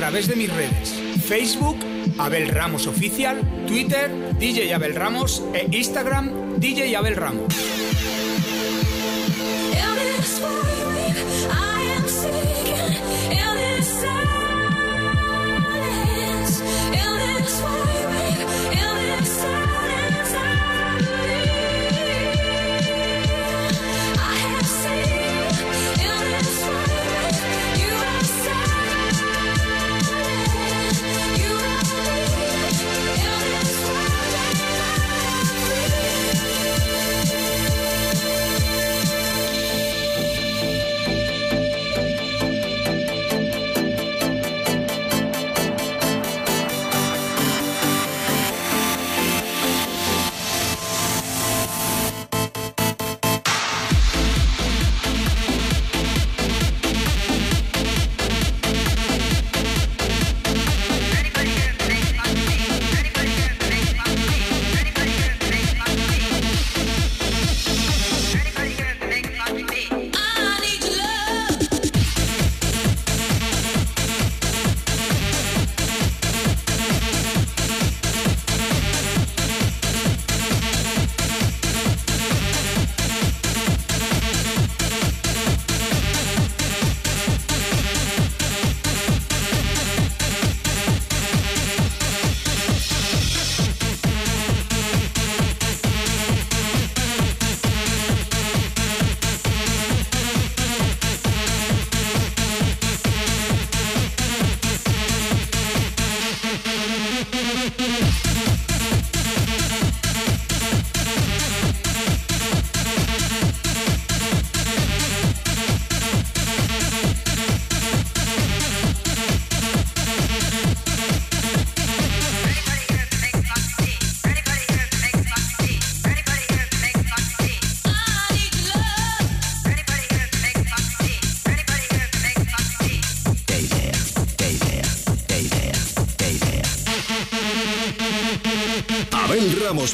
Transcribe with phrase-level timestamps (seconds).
[0.00, 0.94] Través de mis redes.
[1.26, 1.76] Facebook,
[2.16, 7.54] Abel Ramos Oficial, Twitter, DJ Abel Ramos e Instagram, DJ Abel Ramos.
[7.54, 7.79] Ramos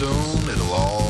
[0.00, 0.48] soon.
[0.48, 1.09] It'll all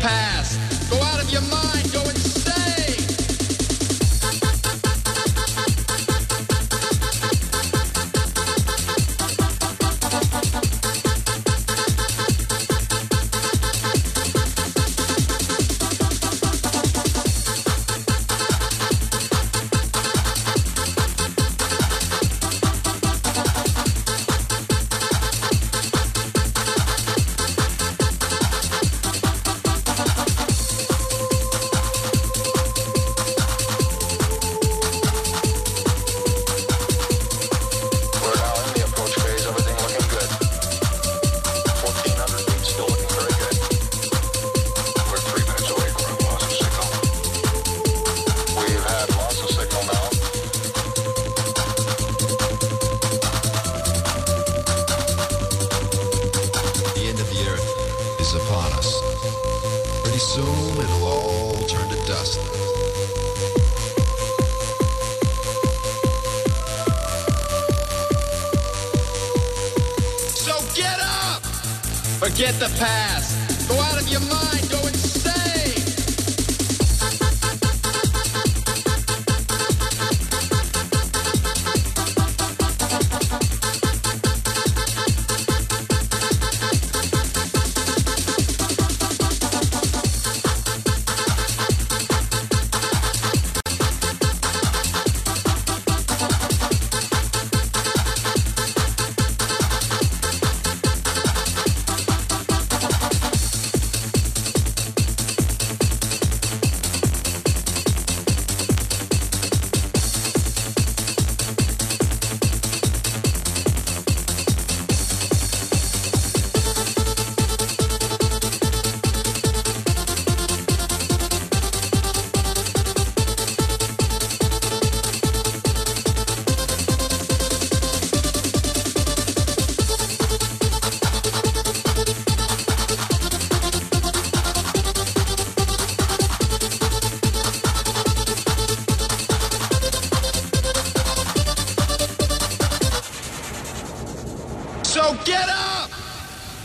[0.00, 0.39] Past.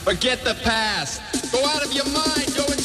[0.06, 1.20] Forget the past.
[1.52, 2.56] Go out of your mind.
[2.56, 2.85] Go.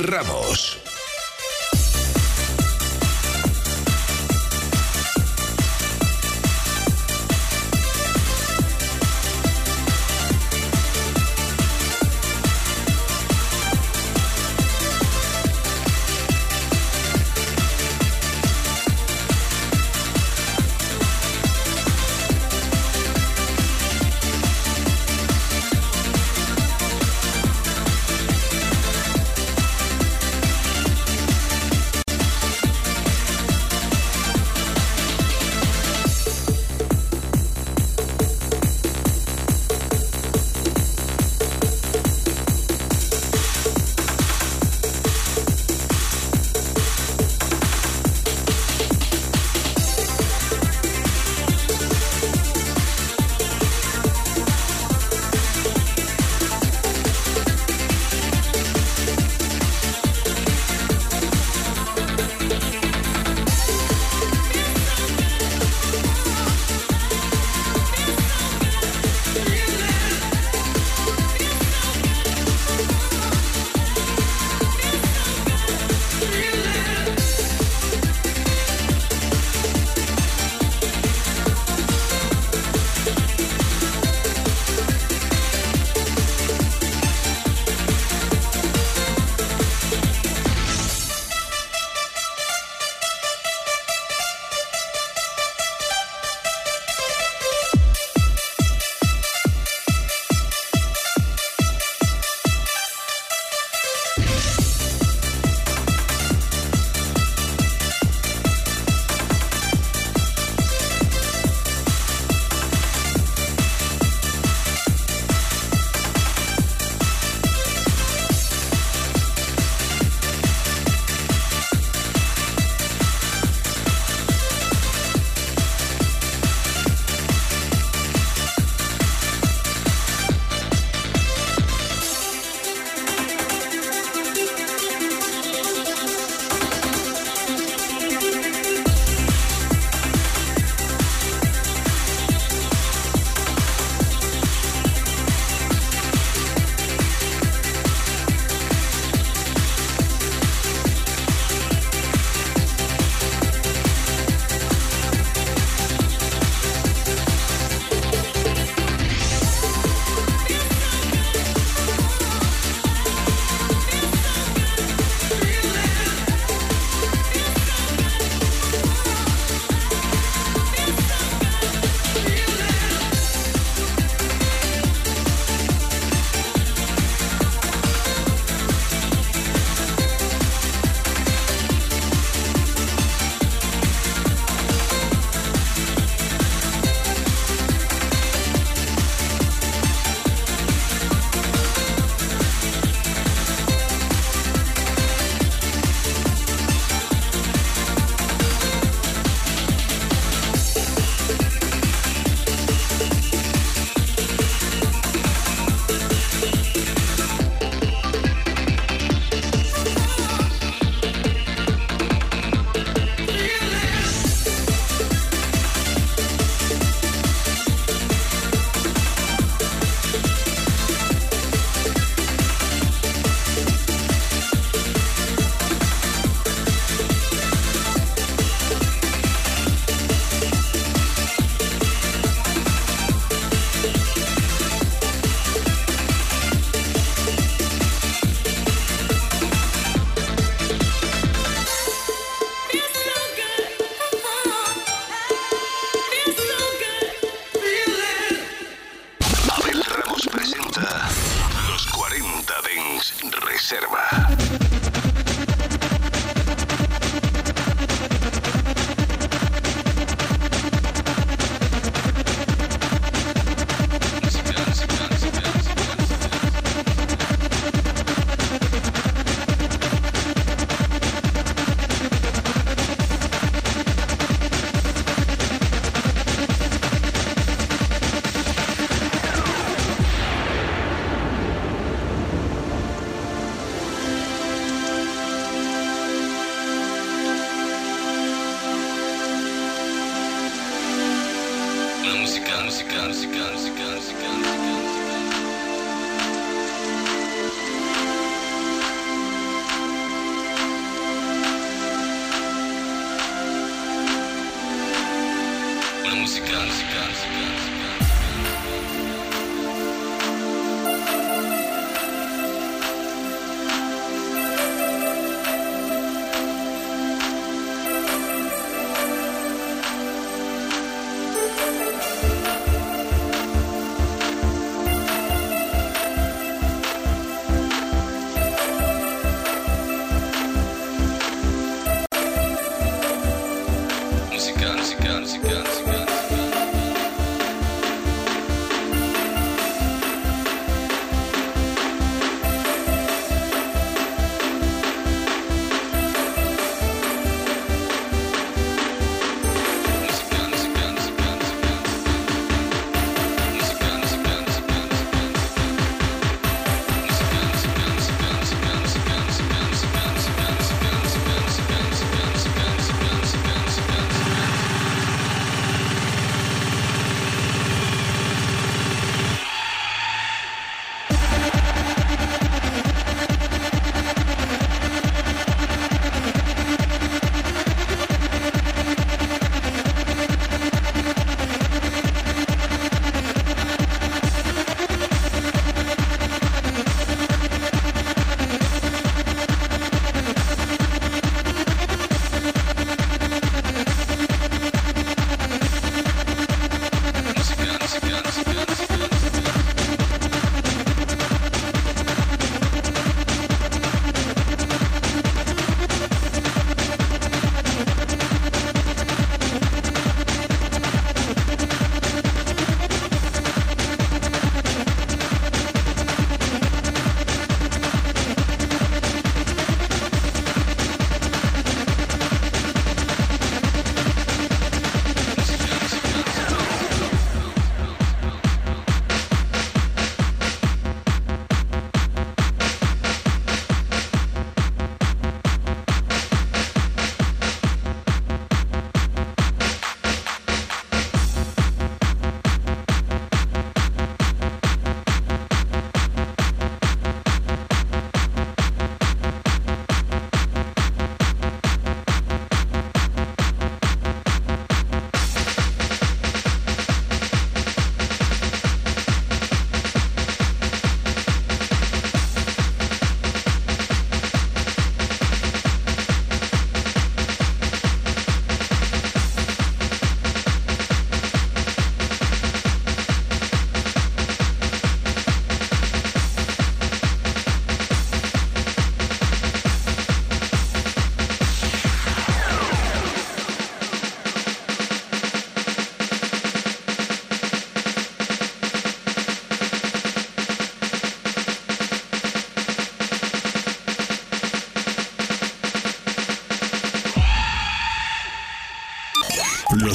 [0.00, 0.83] Ramos.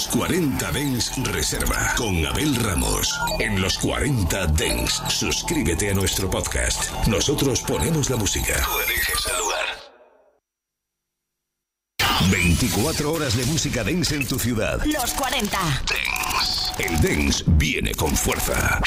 [0.09, 3.19] 40 Dens Reserva con Abel Ramos.
[3.39, 6.91] En los 40 Dens, suscríbete a nuestro podcast.
[7.07, 8.53] Nosotros ponemos la música.
[8.55, 9.59] Tú eliges el lugar.
[12.31, 14.83] 24 horas de música dance en tu ciudad.
[14.85, 15.57] Los 40.
[15.57, 16.83] Dance.
[16.83, 18.81] El dance viene con fuerza.